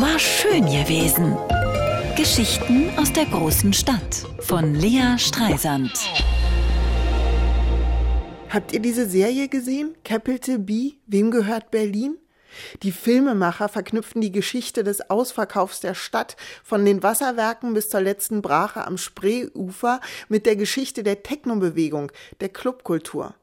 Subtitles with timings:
[0.00, 1.36] War schön gewesen.
[2.16, 5.90] Geschichten aus der großen Stadt von Lea Streisand.
[8.48, 9.96] Habt ihr diese Serie gesehen?
[10.04, 10.92] Capital B?
[11.08, 12.16] Wem gehört Berlin?
[12.84, 18.40] Die Filmemacher verknüpfen die Geschichte des Ausverkaufs der Stadt von den Wasserwerken bis zur letzten
[18.40, 23.34] Brache am Spreeufer mit der Geschichte der Technobewegung, der Clubkultur.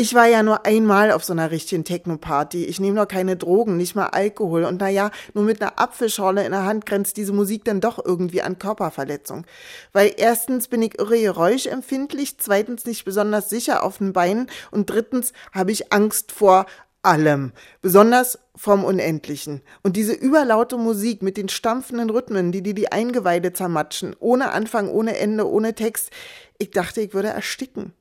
[0.00, 2.64] Ich war ja nur einmal auf so einer richtigen Techno-Party.
[2.64, 4.64] Ich nehme noch keine Drogen, nicht mal Alkohol.
[4.64, 8.40] Und naja, nur mit einer Apfelschorle in der Hand grenzt diese Musik dann doch irgendwie
[8.40, 9.44] an Körperverletzung.
[9.92, 15.34] Weil erstens bin ich irre geräuschempfindlich, zweitens nicht besonders sicher auf den Beinen und drittens
[15.52, 16.64] habe ich Angst vor
[17.02, 19.60] allem, besonders vom Unendlichen.
[19.82, 24.88] Und diese überlaute Musik mit den stampfenden Rhythmen, die dir die Eingeweide zermatschen, ohne Anfang,
[24.88, 26.08] ohne Ende, ohne Text.
[26.56, 27.92] Ich dachte, ich würde ersticken.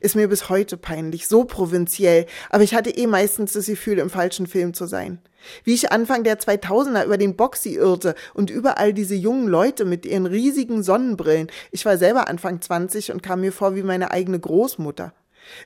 [0.00, 4.10] Ist mir bis heute peinlich, so provinziell, aber ich hatte eh meistens das Gefühl, im
[4.10, 5.18] falschen Film zu sein.
[5.62, 10.06] Wie ich Anfang der 2000er über den Boxy irrte und überall diese jungen Leute mit
[10.06, 11.48] ihren riesigen Sonnenbrillen.
[11.70, 15.12] Ich war selber Anfang 20 und kam mir vor wie meine eigene Großmutter.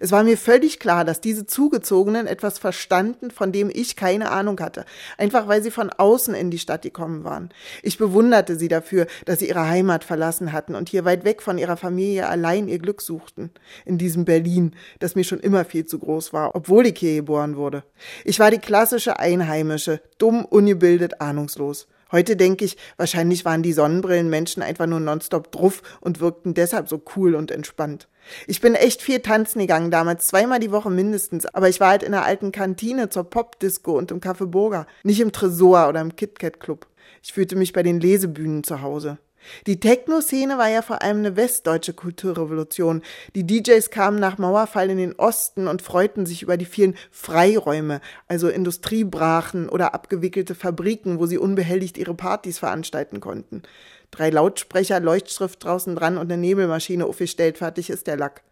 [0.01, 4.59] Es war mir völlig klar, dass diese Zugezogenen etwas verstanden, von dem ich keine Ahnung
[4.61, 4.85] hatte,
[5.17, 7.51] einfach weil sie von außen in die Stadt gekommen waren.
[7.83, 11.59] Ich bewunderte sie dafür, dass sie ihre Heimat verlassen hatten und hier weit weg von
[11.59, 13.51] ihrer Familie allein ihr Glück suchten.
[13.85, 17.57] In diesem Berlin, das mir schon immer viel zu groß war, obwohl ich hier geboren
[17.57, 17.85] wurde.
[18.25, 21.87] Ich war die klassische Einheimische, dumm, ungebildet, ahnungslos.
[22.11, 27.03] Heute denke ich, wahrscheinlich waren die Sonnenbrillenmenschen einfach nur nonstop druff und wirkten deshalb so
[27.17, 28.09] cool und entspannt.
[28.47, 32.03] Ich bin echt viel tanzen gegangen damals, zweimal die Woche mindestens, aber ich war halt
[32.03, 36.17] in der alten Kantine zur Popdisco und im Café Burger, nicht im Tresor oder im
[36.17, 36.87] KitKat Club.
[37.23, 39.19] Ich fühlte mich bei den Lesebühnen zu Hause.
[39.67, 43.03] Die Techno-Szene war ja vor allem eine westdeutsche Kulturrevolution.
[43.35, 48.01] Die DJs kamen nach Mauerfall in den Osten und freuten sich über die vielen Freiräume,
[48.27, 53.63] also Industriebrachen oder abgewickelte Fabriken, wo sie unbehelligt ihre Partys veranstalten konnten.
[54.11, 58.43] Drei Lautsprecher, Leuchtschrift draußen dran und eine Nebelmaschine aufgestellt, fertig ist der Lack.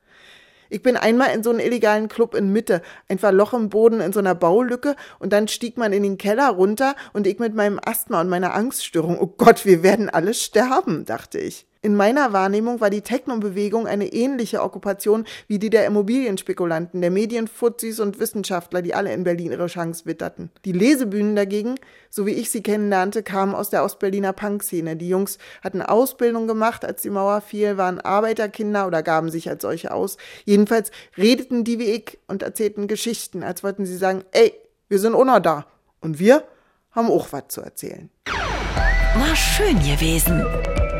[0.69, 4.12] Ich bin einmal in so einen illegalen Club in Mitte, einfach Loch im Boden in
[4.12, 7.81] so einer Baulücke und dann stieg man in den Keller runter und ich mit meinem
[7.84, 9.19] Asthma und meiner Angststörung.
[9.19, 11.66] Oh Gott, wir werden alle sterben, dachte ich.
[11.87, 18.01] In meiner Wahrnehmung war die Techno-Bewegung eine ähnliche Okkupation wie die der Immobilienspekulanten, der Medienfuzis
[18.01, 20.51] und Wissenschaftler, die alle in Berlin ihre Chance witterten.
[20.65, 21.77] Die Lesebühnen dagegen,
[22.11, 24.97] so wie ich sie kennenlernte, kamen aus der Ostberliner Punkszene.
[24.97, 29.63] Die Jungs hatten Ausbildung gemacht, als die Mauer fiel, waren Arbeiterkinder oder gaben sich als
[29.63, 30.17] solche aus.
[30.45, 34.53] Jedenfalls redeten die wie ich und erzählten Geschichten, als wollten sie sagen, ey,
[34.89, 35.67] wir sind noch da.
[36.01, 36.43] Und wir
[36.91, 38.11] haben auch was zu erzählen.
[38.25, 40.45] War schön gewesen.